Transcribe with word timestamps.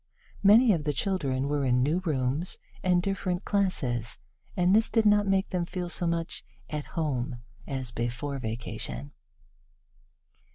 Many 0.41 0.73
of 0.73 0.83
the 0.83 0.93
children 0.93 1.47
were 1.47 1.63
in 1.63 1.83
new 1.83 1.99
rooms 1.99 2.57
and 2.81 3.03
different 3.03 3.45
classes, 3.45 4.17
and 4.57 4.75
this 4.75 4.89
did 4.89 5.05
not 5.05 5.27
make 5.27 5.49
them 5.51 5.63
feel 5.63 5.89
so 5.89 6.07
much 6.07 6.43
"at 6.71 6.85
home" 6.97 7.39
as 7.67 7.91
before 7.91 8.39
vacation. 8.39 9.11